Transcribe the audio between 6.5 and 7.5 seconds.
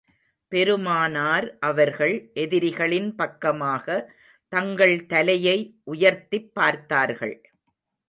பார்த்தார்கள்.